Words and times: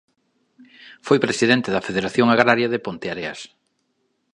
Foi 1.07 1.17
presidente 1.25 1.69
da 1.71 1.85
Federación 1.87 2.27
Agraria 2.29 2.71
de 2.73 2.83
Ponteareas. 2.85 3.39